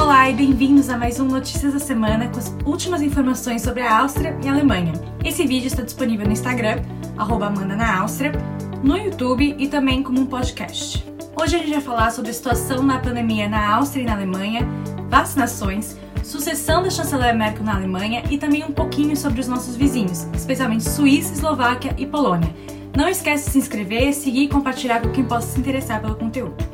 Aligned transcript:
Olá 0.00 0.30
e 0.30 0.32
bem-vindos 0.32 0.88
a 0.88 0.96
mais 0.96 1.20
um 1.20 1.26
Notícias 1.26 1.74
da 1.74 1.78
Semana 1.78 2.26
com 2.28 2.38
as 2.38 2.48
últimas 2.64 3.02
informações 3.02 3.60
sobre 3.60 3.82
a 3.82 3.98
Áustria 3.98 4.34
e 4.42 4.48
a 4.48 4.52
Alemanha. 4.52 4.94
Esse 5.22 5.46
vídeo 5.46 5.66
está 5.66 5.82
disponível 5.82 6.24
no 6.24 6.32
Instagram, 6.32 6.82
Amanda 7.18 7.76
na 7.76 8.00
Áustria, 8.00 8.32
no 8.82 8.96
YouTube 8.96 9.54
e 9.58 9.68
também 9.68 10.02
como 10.02 10.18
um 10.18 10.24
podcast. 10.24 11.04
Hoje 11.38 11.54
a 11.54 11.58
gente 11.58 11.72
vai 11.72 11.82
falar 11.82 12.10
sobre 12.12 12.30
a 12.30 12.34
situação 12.34 12.82
na 12.82 12.98
pandemia 12.98 13.46
na 13.46 13.74
Áustria 13.74 14.02
e 14.02 14.06
na 14.06 14.14
Alemanha, 14.14 14.66
vacinações, 15.10 15.98
sucessão 16.24 16.82
da 16.82 16.88
chanceler 16.88 17.36
Merkel 17.36 17.62
na 17.62 17.74
Alemanha 17.74 18.24
e 18.30 18.38
também 18.38 18.64
um 18.64 18.72
pouquinho 18.72 19.14
sobre 19.14 19.40
os 19.42 19.48
nossos 19.48 19.76
vizinhos, 19.76 20.26
especialmente 20.32 20.88
Suíça, 20.88 21.34
Eslováquia 21.34 21.94
e 21.98 22.06
Polônia. 22.06 22.48
Não 22.96 23.06
esquece 23.06 23.44
de 23.44 23.50
se 23.50 23.58
inscrever, 23.58 24.14
seguir 24.14 24.44
e 24.44 24.48
compartilhar 24.48 25.02
com 25.02 25.10
quem 25.10 25.24
possa 25.24 25.48
se 25.48 25.60
interessar 25.60 26.00
pelo 26.00 26.16
conteúdo. 26.16 26.69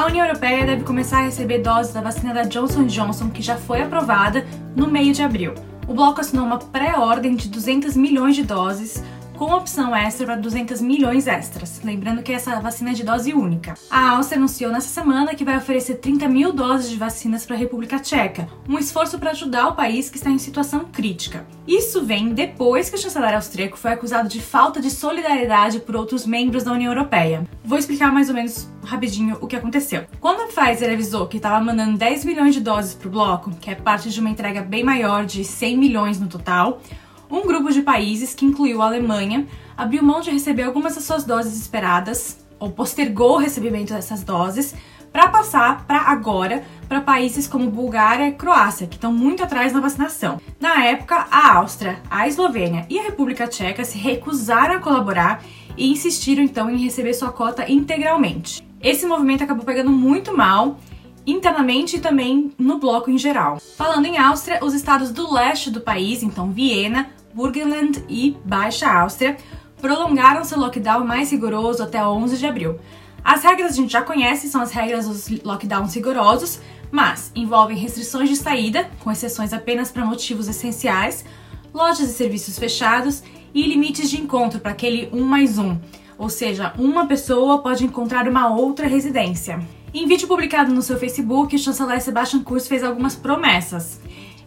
A 0.00 0.06
União 0.06 0.24
Europeia 0.24 0.64
deve 0.64 0.82
começar 0.82 1.18
a 1.18 1.24
receber 1.24 1.58
doses 1.58 1.92
da 1.92 2.00
vacina 2.00 2.32
da 2.32 2.44
Johnson 2.44 2.86
Johnson, 2.86 3.28
que 3.28 3.42
já 3.42 3.56
foi 3.56 3.82
aprovada, 3.82 4.46
no 4.74 4.86
meio 4.86 5.12
de 5.12 5.22
abril. 5.22 5.52
O 5.86 5.92
bloco 5.92 6.22
assinou 6.22 6.46
uma 6.46 6.58
pré-ordem 6.58 7.36
de 7.36 7.50
200 7.50 7.98
milhões 7.98 8.34
de 8.34 8.42
doses, 8.42 9.04
com 9.40 9.54
opção 9.54 9.96
extra 9.96 10.26
para 10.26 10.36
200 10.36 10.82
milhões 10.82 11.26
extras. 11.26 11.80
Lembrando 11.82 12.22
que 12.22 12.30
essa 12.30 12.60
vacina 12.60 12.90
é 12.90 12.92
de 12.92 13.02
dose 13.02 13.32
única. 13.32 13.72
A 13.90 14.10
Áustria 14.10 14.36
anunciou 14.36 14.70
nessa 14.70 14.88
semana 14.88 15.34
que 15.34 15.46
vai 15.46 15.56
oferecer 15.56 15.94
30 15.94 16.28
mil 16.28 16.52
doses 16.52 16.90
de 16.90 16.98
vacinas 16.98 17.46
para 17.46 17.56
a 17.56 17.58
República 17.58 17.98
Tcheca, 17.98 18.46
um 18.68 18.78
esforço 18.78 19.18
para 19.18 19.30
ajudar 19.30 19.68
o 19.68 19.74
país 19.74 20.10
que 20.10 20.18
está 20.18 20.28
em 20.28 20.36
situação 20.36 20.84
crítica. 20.92 21.46
Isso 21.66 22.04
vem 22.04 22.34
depois 22.34 22.90
que 22.90 22.96
o 22.96 22.98
chanceler 22.98 23.34
austríaco 23.34 23.78
foi 23.78 23.92
acusado 23.92 24.28
de 24.28 24.42
falta 24.42 24.78
de 24.78 24.90
solidariedade 24.90 25.80
por 25.80 25.96
outros 25.96 26.26
membros 26.26 26.64
da 26.64 26.72
União 26.72 26.92
Europeia. 26.92 27.48
Vou 27.64 27.78
explicar 27.78 28.12
mais 28.12 28.28
ou 28.28 28.34
menos 28.34 28.68
rapidinho 28.84 29.38
o 29.40 29.46
que 29.46 29.56
aconteceu. 29.56 30.04
Quando 30.20 30.42
a 30.42 30.46
Pfizer 30.48 30.92
avisou 30.92 31.26
que 31.26 31.38
estava 31.38 31.64
mandando 31.64 31.96
10 31.96 32.26
milhões 32.26 32.52
de 32.52 32.60
doses 32.60 32.92
para 32.92 33.08
o 33.08 33.10
bloco, 33.10 33.50
que 33.52 33.70
é 33.70 33.74
parte 33.74 34.10
de 34.10 34.20
uma 34.20 34.28
entrega 34.28 34.60
bem 34.60 34.84
maior 34.84 35.24
de 35.24 35.44
100 35.44 35.78
milhões 35.78 36.20
no 36.20 36.26
total, 36.26 36.82
um 37.30 37.46
grupo 37.46 37.70
de 37.70 37.82
países, 37.82 38.34
que 38.34 38.44
incluiu 38.44 38.82
a 38.82 38.86
Alemanha, 38.86 39.46
abriu 39.76 40.02
mão 40.02 40.20
de 40.20 40.30
receber 40.30 40.64
algumas 40.64 40.94
das 40.94 41.04
suas 41.04 41.24
doses 41.24 41.56
esperadas, 41.58 42.44
ou 42.58 42.70
postergou 42.70 43.34
o 43.34 43.38
recebimento 43.38 43.92
dessas 43.92 44.22
doses, 44.22 44.74
para 45.12 45.28
passar 45.28 45.86
para 45.86 45.98
agora 45.98 46.62
para 46.88 47.00
países 47.00 47.46
como 47.46 47.70
Bulgária 47.70 48.28
e 48.28 48.32
Croácia, 48.32 48.86
que 48.86 48.96
estão 48.96 49.12
muito 49.12 49.42
atrás 49.42 49.72
na 49.72 49.80
vacinação. 49.80 50.40
Na 50.58 50.84
época, 50.84 51.26
a 51.30 51.56
Áustria, 51.56 52.00
a 52.10 52.28
Eslovênia 52.28 52.86
e 52.88 52.98
a 52.98 53.02
República 53.02 53.46
Tcheca 53.46 53.84
se 53.84 53.98
recusaram 53.98 54.76
a 54.76 54.80
colaborar 54.80 55.42
e 55.76 55.90
insistiram 55.90 56.42
então 56.42 56.70
em 56.70 56.76
receber 56.76 57.14
sua 57.14 57.32
cota 57.32 57.70
integralmente. 57.70 58.62
Esse 58.82 59.06
movimento 59.06 59.44
acabou 59.44 59.64
pegando 59.64 59.90
muito 59.90 60.36
mal 60.36 60.78
internamente 61.26 61.96
e 61.96 62.00
também 62.00 62.52
no 62.58 62.78
bloco 62.78 63.10
em 63.10 63.18
geral. 63.18 63.60
Falando 63.76 64.06
em 64.06 64.18
Áustria, 64.18 64.58
os 64.62 64.74
estados 64.74 65.12
do 65.12 65.32
leste 65.32 65.70
do 65.70 65.80
país, 65.80 66.22
então 66.22 66.50
Viena, 66.50 67.10
Burgenland 67.34 68.04
e 68.08 68.36
Baixa 68.44 68.88
Áustria 68.88 69.36
prolongaram 69.80 70.44
seu 70.44 70.58
lockdown 70.58 71.04
mais 71.04 71.30
rigoroso 71.30 71.82
até 71.82 72.04
11 72.04 72.36
de 72.36 72.46
abril. 72.46 72.78
As 73.24 73.42
regras 73.42 73.72
a 73.72 73.74
gente 73.76 73.92
já 73.92 74.02
conhece, 74.02 74.48
são 74.48 74.60
as 74.60 74.72
regras 74.72 75.06
dos 75.06 75.28
lockdowns 75.42 75.94
rigorosos, 75.94 76.60
mas 76.90 77.30
envolvem 77.34 77.76
restrições 77.76 78.28
de 78.28 78.36
saída, 78.36 78.90
com 79.00 79.10
exceções 79.10 79.52
apenas 79.52 79.90
para 79.90 80.04
motivos 80.04 80.48
essenciais, 80.48 81.24
lojas 81.72 82.10
e 82.10 82.12
serviços 82.12 82.58
fechados 82.58 83.22
e 83.54 83.66
limites 83.66 84.10
de 84.10 84.20
encontro 84.20 84.60
para 84.60 84.72
aquele 84.72 85.08
um 85.12 85.24
mais 85.24 85.58
um, 85.58 85.78
ou 86.18 86.28
seja, 86.28 86.72
uma 86.78 87.06
pessoa 87.06 87.62
pode 87.62 87.84
encontrar 87.84 88.28
uma 88.28 88.48
outra 88.54 88.86
residência. 88.86 89.60
Em 89.92 90.06
vídeo 90.06 90.28
publicado 90.28 90.72
no 90.72 90.82
seu 90.82 90.98
Facebook, 90.98 91.54
o 91.54 91.58
chanceler 91.58 92.00
Sebastian 92.00 92.44
Kurz 92.44 92.68
fez 92.68 92.84
algumas 92.84 93.16
promessas. 93.16 94.00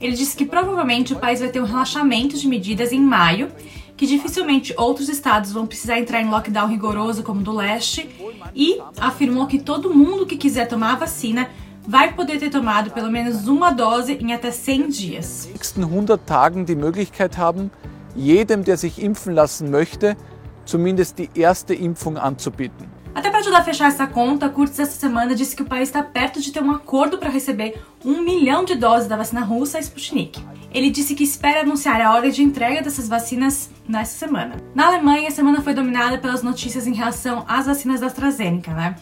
Ele 0.04 0.18
disse 0.18 0.36
que 0.36 0.46
provavelmente 0.46 1.14
o 1.14 1.16
país 1.16 1.40
vai 1.40 1.48
ter 1.48 1.62
um 1.62 1.66
relaxamento 1.66 2.38
de 2.38 2.46
medidas 2.46 2.92
em 2.92 3.00
maio, 3.00 3.48
que 3.96 4.06
dificilmente 4.06 4.74
outros 4.78 5.08
estados 5.08 5.54
vão 5.54 5.66
precisar 5.66 5.98
entrar 5.98 6.22
em 6.22 6.30
lockdown 6.30 6.68
rigoroso 6.68 7.24
como 7.24 7.40
o 7.40 7.44
do 7.44 7.54
leste, 7.54 8.10
e 8.54 8.82
afirmou 9.00 9.48
que 9.48 9.60
todo 9.60 9.94
mundo 9.94 10.26
que 10.26 10.36
quiser 10.36 10.68
tomar 10.68 10.92
a 10.92 10.96
vacina 10.98 11.50
vai 11.88 12.14
poder 12.14 12.38
ter 12.38 12.50
tomado 12.50 12.92
pelo 12.92 13.10
menos 13.10 13.48
uma 13.48 13.72
dose 13.72 14.18
em 14.20 14.34
até 14.34 14.52
100 14.52 14.90
dias. 14.90 15.50
nächsten 15.54 15.86
100 15.86 16.18
Tagen 16.26 16.66
die 16.66 16.76
Möglichkeit 16.76 17.38
haben, 17.38 17.72
jedem, 18.14 18.62
der 18.66 18.76
sich 18.76 19.02
impfen 19.02 19.34
lassen 19.34 19.72
möchte, 19.72 20.18
zumindest 20.66 21.18
die 21.18 21.30
erste 21.34 21.74
Impfung 21.74 22.18
anzubieten. 22.18 22.93
Ajudar 23.44 23.60
a 23.60 23.64
fechar 23.66 23.90
essa 23.90 24.08
conta, 24.08 24.48
Kurtz 24.48 24.80
essa 24.80 24.98
semana 24.98 25.36
disse 25.36 25.54
que 25.54 25.62
o 25.62 25.66
país 25.66 25.90
está 25.90 26.02
perto 26.02 26.40
de 26.40 26.50
ter 26.50 26.64
um 26.64 26.72
acordo 26.72 27.18
para 27.18 27.30
receber 27.30 27.78
um 28.06 28.22
milhão 28.22 28.64
de 28.64 28.74
doses 28.74 29.06
da 29.06 29.18
vacina 29.18 29.42
russa 29.42 29.78
Sputnik. 29.80 30.42
Ele 30.74 30.90
disse 30.90 31.14
que 31.14 31.26
espera 31.26 31.60
anunciar 31.60 32.00
a 32.00 32.14
hora 32.14 32.32
de 32.32 32.42
entrega 32.42 32.82
dessas 32.82 33.10
vacinas 33.10 33.70
nessa 33.86 34.18
semana. 34.18 34.56
Na 34.74 34.88
Alemanha, 34.88 35.28
a 35.28 35.32
semana 35.32 35.62
foi 35.62 35.74
dominada 35.74 36.18
pelas 36.18 36.42
notícias 36.42 36.88
em 36.88 36.94
relação 36.94 37.44
às 37.46 37.66
vacinas 37.66 38.00
da 38.00 38.08
AstraZeneca, 38.08 38.74
né? 38.74 38.96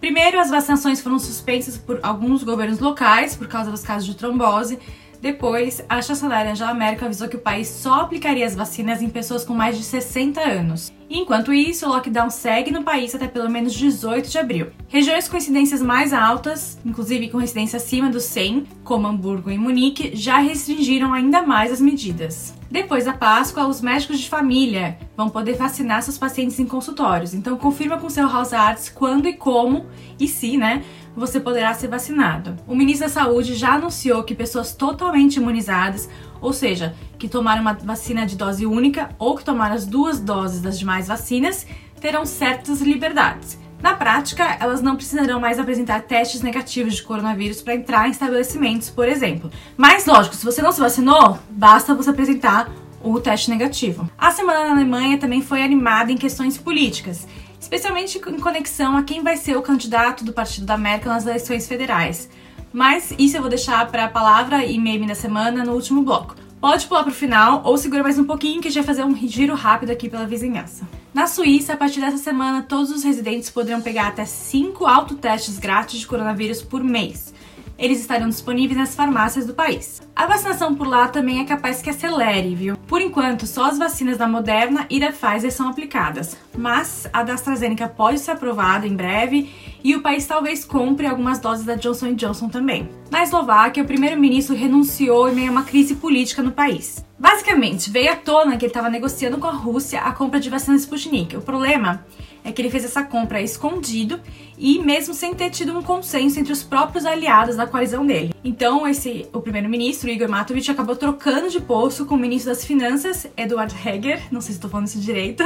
Primeiro, 0.00 0.40
as 0.40 0.50
vacinações 0.50 1.00
foram 1.00 1.20
suspensas 1.20 1.78
por 1.78 2.00
alguns 2.02 2.42
governos 2.42 2.80
locais 2.80 3.36
por 3.36 3.46
causa 3.46 3.70
dos 3.70 3.82
casos 3.82 4.04
de 4.04 4.16
trombose. 4.16 4.80
Depois, 5.20 5.84
a 5.88 6.00
chanceler 6.00 6.48
Angela 6.48 6.74
Merkel 6.74 7.06
avisou 7.06 7.28
que 7.28 7.36
o 7.36 7.40
país 7.40 7.68
só 7.68 8.00
aplicaria 8.00 8.46
as 8.46 8.54
vacinas 8.54 9.02
em 9.02 9.08
pessoas 9.08 9.44
com 9.44 9.54
mais 9.54 9.76
de 9.76 9.84
60 9.84 10.40
anos. 10.40 10.92
Enquanto 11.08 11.52
isso, 11.52 11.86
o 11.86 11.88
lockdown 11.88 12.30
segue 12.30 12.70
no 12.70 12.82
país 12.82 13.14
até 13.14 13.28
pelo 13.28 13.48
menos 13.48 13.72
18 13.74 14.28
de 14.28 14.38
abril. 14.38 14.68
Regiões 14.88 15.28
com 15.28 15.36
incidências 15.36 15.80
mais 15.80 16.12
altas, 16.12 16.78
inclusive 16.84 17.28
com 17.28 17.40
incidência 17.40 17.76
acima 17.76 18.10
dos 18.10 18.24
100, 18.24 18.66
como 18.82 19.06
Hamburgo 19.06 19.50
e 19.50 19.58
Munique, 19.58 20.10
já 20.14 20.38
restringiram 20.38 21.12
ainda 21.12 21.42
mais 21.42 21.70
as 21.70 21.80
medidas. 21.80 22.54
Depois 22.68 23.04
da 23.04 23.12
Páscoa, 23.12 23.68
os 23.68 23.80
médicos 23.80 24.18
de 24.18 24.28
família 24.28 24.98
vão 25.16 25.28
poder 25.28 25.54
vacinar 25.54 26.02
seus 26.02 26.18
pacientes 26.18 26.58
em 26.58 26.66
consultórios. 26.66 27.32
Então, 27.32 27.56
confirma 27.56 27.96
com 27.98 28.10
seu 28.10 28.26
house 28.28 28.52
arts 28.52 28.88
quando 28.88 29.28
e 29.28 29.34
como 29.34 29.86
e 30.18 30.26
se, 30.26 30.56
né, 30.56 30.82
você 31.16 31.40
poderá 31.40 31.72
ser 31.72 31.88
vacinado. 31.88 32.56
O 32.66 32.76
ministro 32.76 33.06
da 33.06 33.12
Saúde 33.12 33.54
já 33.54 33.74
anunciou 33.74 34.22
que 34.22 34.34
pessoas 34.34 34.74
totalmente 34.74 35.36
imunizadas, 35.36 36.08
ou 36.40 36.52
seja, 36.52 36.94
que 37.18 37.28
tomaram 37.28 37.62
uma 37.62 37.72
vacina 37.72 38.26
de 38.26 38.36
dose 38.36 38.66
única 38.66 39.08
ou 39.18 39.34
que 39.34 39.44
tomaram 39.44 39.74
as 39.74 39.86
duas 39.86 40.20
doses 40.20 40.60
das 40.60 40.78
demais 40.78 41.08
vacinas, 41.08 41.66
terão 42.00 42.26
certas 42.26 42.82
liberdades. 42.82 43.58
Na 43.80 43.94
prática, 43.94 44.56
elas 44.58 44.82
não 44.82 44.96
precisarão 44.96 45.40
mais 45.40 45.58
apresentar 45.58 46.02
testes 46.02 46.42
negativos 46.42 46.96
de 46.96 47.02
coronavírus 47.02 47.62
para 47.62 47.74
entrar 47.74 48.08
em 48.08 48.10
estabelecimentos, 48.10 48.90
por 48.90 49.08
exemplo. 49.08 49.50
Mas, 49.76 50.06
lógico, 50.06 50.34
se 50.34 50.44
você 50.44 50.62
não 50.62 50.72
se 50.72 50.80
vacinou, 50.80 51.38
basta 51.50 51.94
você 51.94 52.10
apresentar 52.10 52.70
o 53.02 53.20
teste 53.20 53.50
negativo. 53.50 54.10
A 54.18 54.30
semana 54.30 54.64
na 54.64 54.70
Alemanha 54.72 55.18
também 55.18 55.42
foi 55.42 55.62
animada 55.62 56.10
em 56.10 56.16
questões 56.16 56.58
políticas 56.58 57.26
especialmente 57.66 58.16
em 58.16 58.38
conexão 58.38 58.96
a 58.96 59.02
quem 59.02 59.24
vai 59.24 59.36
ser 59.36 59.56
o 59.56 59.62
candidato 59.62 60.24
do 60.24 60.32
Partido 60.32 60.64
da 60.64 60.74
América 60.74 61.08
nas 61.08 61.26
eleições 61.26 61.66
federais. 61.66 62.30
Mas 62.72 63.12
isso 63.18 63.36
eu 63.36 63.40
vou 63.40 63.50
deixar 63.50 63.90
para 63.90 64.04
a 64.04 64.08
palavra 64.08 64.64
e 64.64 64.78
meme 64.78 65.04
da 65.04 65.16
semana 65.16 65.64
no 65.64 65.72
último 65.72 66.02
bloco. 66.02 66.36
Pode 66.60 66.86
pular 66.86 67.02
para 67.02 67.10
o 67.10 67.14
final 67.14 67.62
ou 67.64 67.76
segura 67.76 68.04
mais 68.04 68.20
um 68.20 68.24
pouquinho 68.24 68.62
que 68.62 68.68
a 68.68 68.70
gente 68.70 68.84
vai 68.84 68.94
fazer 68.94 69.04
um 69.04 69.16
giro 69.26 69.56
rápido 69.56 69.90
aqui 69.90 70.08
pela 70.08 70.26
vizinhança. 70.26 70.86
Na 71.12 71.26
Suíça, 71.26 71.72
a 71.72 71.76
partir 71.76 72.00
dessa 72.00 72.18
semana, 72.18 72.62
todos 72.62 72.92
os 72.92 73.02
residentes 73.02 73.50
poderão 73.50 73.80
pegar 73.80 74.08
até 74.08 74.24
5 74.24 74.86
autotestes 74.86 75.58
grátis 75.58 75.98
de 75.98 76.06
coronavírus 76.06 76.62
por 76.62 76.84
mês 76.84 77.34
eles 77.78 78.00
estarão 78.00 78.28
disponíveis 78.28 78.78
nas 78.78 78.94
farmácias 78.94 79.46
do 79.46 79.54
país. 79.54 80.00
A 80.14 80.26
vacinação 80.26 80.74
por 80.74 80.86
lá 80.86 81.08
também 81.08 81.40
é 81.40 81.44
capaz 81.44 81.82
que 81.82 81.90
acelere, 81.90 82.54
viu? 82.54 82.76
Por 82.86 83.00
enquanto, 83.00 83.46
só 83.46 83.66
as 83.66 83.78
vacinas 83.78 84.16
da 84.16 84.26
Moderna 84.26 84.86
e 84.88 84.98
da 84.98 85.12
Pfizer 85.12 85.52
são 85.52 85.68
aplicadas, 85.68 86.36
mas 86.56 87.08
a 87.12 87.22
da 87.22 87.34
AstraZeneca 87.34 87.88
pode 87.88 88.18
ser 88.18 88.32
aprovada 88.32 88.86
em 88.86 88.96
breve 88.96 89.50
e 89.84 89.94
o 89.94 90.02
país 90.02 90.26
talvez 90.26 90.64
compre 90.64 91.06
algumas 91.06 91.38
doses 91.38 91.64
da 91.64 91.74
Johnson 91.74 92.14
Johnson 92.14 92.48
também. 92.48 92.88
Na 93.10 93.22
Eslováquia, 93.22 93.82
o 93.82 93.86
primeiro-ministro 93.86 94.56
renunciou 94.56 95.28
em 95.28 95.34
meio 95.34 95.48
a 95.48 95.52
uma 95.52 95.62
crise 95.62 95.96
política 95.96 96.42
no 96.42 96.52
país. 96.52 97.04
Basicamente, 97.18 97.90
veio 97.90 98.12
à 98.12 98.16
tona 98.16 98.56
que 98.56 98.64
ele 98.64 98.70
estava 98.70 98.90
negociando 98.90 99.38
com 99.38 99.46
a 99.46 99.52
Rússia 99.52 100.00
a 100.00 100.12
compra 100.12 100.38
de 100.40 100.50
vacinas 100.50 100.82
Sputnik. 100.82 101.36
O 101.36 101.40
problema 101.40 102.04
é 102.46 102.52
que 102.52 102.62
ele 102.62 102.70
fez 102.70 102.84
essa 102.84 103.02
compra 103.02 103.42
escondido 103.42 104.20
e 104.56 104.78
mesmo 104.78 105.12
sem 105.12 105.34
ter 105.34 105.50
tido 105.50 105.76
um 105.76 105.82
consenso 105.82 106.38
entre 106.38 106.52
os 106.52 106.62
próprios 106.62 107.04
aliados 107.04 107.56
da 107.56 107.66
coalizão 107.66 108.06
dele. 108.06 108.32
Então, 108.44 108.86
esse 108.86 109.26
o 109.32 109.40
primeiro-ministro 109.40 110.08
Igor 110.08 110.28
Matovich 110.28 110.70
acabou 110.70 110.94
trocando 110.94 111.50
de 111.50 111.60
posto 111.60 112.06
com 112.06 112.14
o 112.14 112.18
ministro 112.18 112.52
das 112.52 112.64
Finanças, 112.64 113.26
Eduard 113.36 113.74
Heger, 113.84 114.22
não 114.30 114.40
sei 114.40 114.52
se 114.52 114.58
estou 114.58 114.70
falando 114.70 114.86
isso 114.86 115.00
direito, 115.00 115.42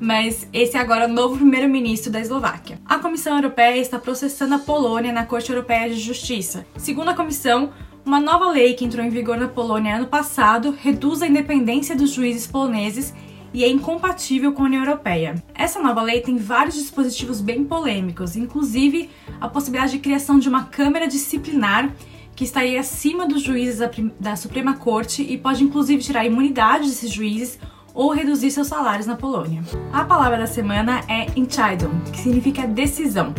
mas 0.00 0.48
esse 0.50 0.76
é 0.76 0.80
agora 0.80 1.04
o 1.04 1.12
novo 1.12 1.36
primeiro-ministro 1.36 2.10
da 2.10 2.18
Eslováquia. 2.18 2.80
A 2.86 2.98
Comissão 2.98 3.36
Europeia 3.36 3.78
está 3.78 3.98
processando 3.98 4.54
a 4.54 4.58
Polônia 4.58 5.12
na 5.12 5.26
Corte 5.26 5.50
Europeia 5.50 5.90
de 5.90 6.00
Justiça. 6.00 6.66
Segundo 6.78 7.10
a 7.10 7.14
comissão, 7.14 7.70
uma 8.06 8.18
nova 8.18 8.50
lei 8.50 8.72
que 8.72 8.86
entrou 8.86 9.04
em 9.04 9.10
vigor 9.10 9.36
na 9.36 9.48
Polônia 9.48 9.96
ano 9.96 10.06
passado 10.06 10.74
reduz 10.82 11.20
a 11.20 11.26
independência 11.26 11.94
dos 11.94 12.10
juízes 12.10 12.46
poloneses 12.46 13.12
e 13.52 13.64
é 13.64 13.68
incompatível 13.68 14.52
com 14.52 14.62
a 14.62 14.66
União 14.66 14.84
Europeia. 14.84 15.42
Essa 15.54 15.80
nova 15.80 16.02
lei 16.02 16.20
tem 16.20 16.36
vários 16.36 16.74
dispositivos 16.74 17.40
bem 17.40 17.64
polêmicos, 17.64 18.36
inclusive 18.36 19.10
a 19.40 19.48
possibilidade 19.48 19.92
de 19.92 19.98
criação 19.98 20.38
de 20.38 20.48
uma 20.48 20.64
Câmara 20.64 21.06
Disciplinar 21.06 21.92
que 22.34 22.44
estaria 22.44 22.78
acima 22.78 23.26
dos 23.26 23.42
juízes 23.42 23.80
da, 24.20 24.36
Suprema 24.36 24.74
Corte 24.74 25.22
e 25.22 25.36
pode 25.36 25.64
inclusive 25.64 26.00
tirar 26.02 26.20
a 26.20 26.24
imunidade 26.24 26.86
desses 26.86 27.10
juízes 27.10 27.58
ou 27.92 28.12
reduzir 28.12 28.52
seus 28.52 28.68
salários 28.68 29.08
na 29.08 29.16
Polônia. 29.16 29.60
A 29.92 30.04
palavra 30.04 30.38
da 30.38 30.46
semana 30.46 31.00
é 31.08 31.26
Entscheidung, 31.34 31.98
que 32.12 32.20
significa 32.20 32.64
decisão. 32.64 33.34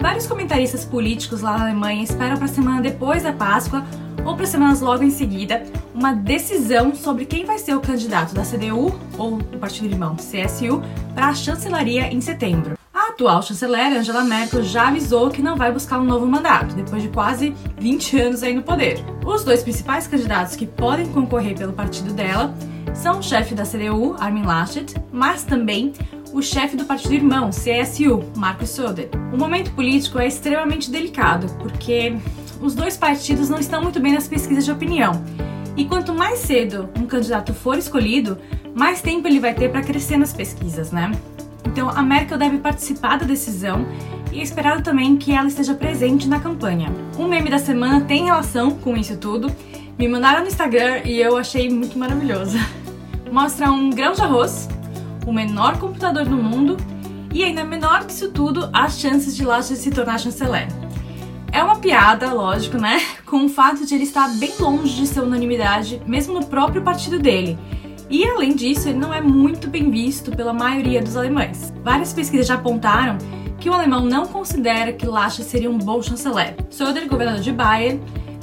Vários 0.00 0.26
comentaristas 0.26 0.84
políticos 0.84 1.42
lá 1.42 1.58
na 1.58 1.64
Alemanha 1.64 2.02
esperam 2.02 2.36
para 2.36 2.46
a 2.46 2.48
semana 2.48 2.80
depois 2.80 3.22
da 3.22 3.32
Páscoa 3.32 3.84
ou 4.24 4.36
para 4.36 4.46
semanas 4.46 4.80
logo 4.80 5.02
em 5.02 5.10
seguida 5.10 5.62
uma 5.94 6.12
decisão 6.12 6.94
sobre 6.94 7.24
quem 7.24 7.44
vai 7.44 7.58
ser 7.58 7.74
o 7.74 7.80
candidato 7.80 8.34
da 8.34 8.42
CDU 8.42 8.98
ou 9.18 9.38
do 9.38 9.58
Partido 9.58 9.92
Irmão 9.92 10.16
CSU 10.16 10.82
para 11.14 11.28
a 11.28 11.34
chancelaria 11.34 12.12
em 12.12 12.20
setembro. 12.20 12.78
A 12.92 13.08
atual 13.08 13.42
chanceler 13.42 13.92
Angela 13.96 14.24
Merkel 14.24 14.62
já 14.62 14.88
avisou 14.88 15.30
que 15.30 15.42
não 15.42 15.56
vai 15.56 15.72
buscar 15.72 15.98
um 16.00 16.04
novo 16.04 16.26
mandato, 16.26 16.74
depois 16.74 17.02
de 17.02 17.08
quase 17.08 17.54
20 17.78 18.20
anos 18.20 18.42
aí 18.42 18.54
no 18.54 18.62
poder. 18.62 19.02
Os 19.24 19.44
dois 19.44 19.62
principais 19.62 20.06
candidatos 20.06 20.56
que 20.56 20.66
podem 20.66 21.06
concorrer 21.06 21.56
pelo 21.56 21.72
partido 21.72 22.12
dela 22.12 22.54
são 22.94 23.20
o 23.20 23.22
chefe 23.22 23.54
da 23.54 23.64
CDU, 23.64 24.16
Armin 24.18 24.44
Laschet, 24.44 24.94
mas 25.12 25.44
também 25.44 25.92
o 26.32 26.42
chefe 26.42 26.76
do 26.76 26.84
partido 26.84 27.14
irmão, 27.14 27.50
CSU, 27.50 28.22
Markus 28.36 28.70
Söder. 28.70 29.08
O 29.32 29.36
momento 29.36 29.72
político 29.72 30.18
é 30.18 30.26
extremamente 30.26 30.90
delicado, 30.90 31.46
porque 31.58 32.16
os 32.60 32.74
dois 32.74 32.96
partidos 32.96 33.48
não 33.48 33.58
estão 33.58 33.82
muito 33.82 34.00
bem 34.00 34.12
nas 34.12 34.28
pesquisas 34.28 34.64
de 34.64 34.72
opinião. 34.72 35.22
E 35.76 35.84
quanto 35.84 36.14
mais 36.14 36.40
cedo 36.40 36.90
um 36.98 37.06
candidato 37.06 37.54
for 37.54 37.78
escolhido, 37.78 38.38
mais 38.74 39.00
tempo 39.00 39.26
ele 39.26 39.40
vai 39.40 39.54
ter 39.54 39.70
para 39.70 39.82
crescer 39.82 40.16
nas 40.16 40.32
pesquisas, 40.32 40.90
né? 40.92 41.10
Então 41.64 41.88
a 41.88 42.02
Merkel 42.02 42.38
deve 42.38 42.58
participar 42.58 43.18
da 43.18 43.24
decisão 43.24 43.86
e 44.32 44.40
é 44.40 44.42
esperado 44.42 44.82
também 44.82 45.16
que 45.16 45.32
ela 45.32 45.48
esteja 45.48 45.74
presente 45.74 46.28
na 46.28 46.38
campanha. 46.38 46.92
Um 47.18 47.26
meme 47.26 47.50
da 47.50 47.58
semana 47.58 48.02
tem 48.02 48.24
relação 48.26 48.72
com 48.72 48.96
isso 48.96 49.16
tudo. 49.16 49.50
Me 49.98 50.08
mandaram 50.08 50.40
no 50.40 50.48
Instagram 50.48 51.02
e 51.04 51.20
eu 51.20 51.36
achei 51.36 51.68
muito 51.68 51.98
maravilhoso. 51.98 52.58
Mostra 53.30 53.70
um 53.70 53.90
grão 53.90 54.12
de 54.12 54.22
arroz, 54.22 54.68
o 55.26 55.32
menor 55.32 55.78
computador 55.78 56.24
do 56.24 56.36
mundo 56.36 56.76
e 57.32 57.44
ainda 57.44 57.64
menor 57.64 58.04
que 58.04 58.12
isso 58.12 58.30
tudo, 58.30 58.68
as 58.72 58.98
chances 58.98 59.36
de 59.36 59.44
Laschet 59.44 59.78
se 59.78 59.90
tornar 59.90 60.18
chanceler. 60.18 60.79
É 61.52 61.62
uma 61.62 61.76
piada, 61.76 62.32
lógico, 62.32 62.78
né? 62.78 63.00
Com 63.26 63.46
o 63.46 63.48
fato 63.48 63.84
de 63.84 63.94
ele 63.94 64.04
estar 64.04 64.28
bem 64.38 64.52
longe 64.58 64.94
de 64.94 65.06
ser 65.06 65.20
unanimidade, 65.20 66.00
mesmo 66.06 66.34
no 66.34 66.46
próprio 66.46 66.82
partido 66.82 67.18
dele. 67.18 67.58
E 68.08 68.24
além 68.24 68.54
disso, 68.54 68.88
ele 68.88 68.98
não 68.98 69.12
é 69.12 69.20
muito 69.20 69.68
bem 69.68 69.90
visto 69.90 70.30
pela 70.30 70.52
maioria 70.52 71.00
dos 71.00 71.16
alemães. 71.16 71.72
Várias 71.82 72.12
pesquisas 72.12 72.46
já 72.46 72.54
apontaram 72.54 73.18
que 73.58 73.68
o 73.68 73.72
alemão 73.72 74.04
não 74.04 74.26
considera 74.26 74.92
que 74.92 75.06
Laschet 75.06 75.44
seria 75.44 75.70
um 75.70 75.78
bom 75.78 76.02
chanceler. 76.02 76.56
Söder, 76.70 77.06
governador 77.08 77.40
de 77.40 77.52
Bayern, 77.52 78.00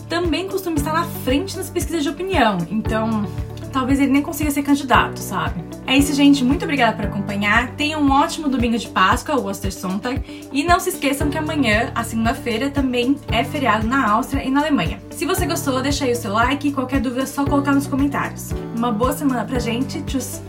também 0.08 0.48
costuma 0.48 0.78
estar 0.78 0.94
na 0.94 1.04
frente 1.04 1.58
nas 1.58 1.70
pesquisas 1.70 2.04
de 2.04 2.10
opinião, 2.10 2.58
então 2.70 3.26
talvez 3.74 4.00
ele 4.00 4.12
nem 4.12 4.22
consiga 4.22 4.52
ser 4.52 4.64
candidato, 4.64 5.18
sabe? 5.20 5.67
É 5.88 5.98
isso, 5.98 6.14
gente. 6.14 6.44
Muito 6.44 6.64
obrigada 6.64 6.98
por 6.98 7.06
acompanhar. 7.06 7.72
Tenham 7.72 8.02
um 8.02 8.12
ótimo 8.12 8.50
domingo 8.50 8.78
de 8.78 8.90
Páscoa, 8.90 9.40
o 9.40 9.48
Ostersonntag. 9.48 10.50
E 10.52 10.64
não 10.64 10.82
se 10.82 10.90
esqueçam 10.90 11.30
que 11.30 11.38
amanhã, 11.38 11.92
a 11.96 12.04
segunda-feira, 12.04 12.70
também 12.70 13.16
é 13.32 13.44
feriado 13.44 13.88
na 13.88 14.10
Áustria 14.12 14.44
e 14.44 14.50
na 14.50 14.60
Alemanha. 14.60 15.00
Se 15.10 15.26
você 15.26 15.46
gostou, 15.46 15.82
deixa 15.82 16.04
aí 16.04 16.12
o 16.12 16.16
seu 16.16 16.34
like 16.34 16.74
qualquer 16.74 17.00
dúvida 17.00 17.24
é 17.24 17.26
só 17.26 17.46
colocar 17.46 17.72
nos 17.72 17.88
comentários. 17.88 18.52
Uma 18.76 18.92
boa 18.92 19.14
semana 19.14 19.46
pra 19.46 19.60
gente. 19.60 20.02
Tchau! 20.02 20.44